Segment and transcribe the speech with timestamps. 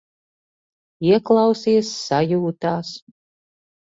[1.09, 2.95] Ieklausies sajūtās.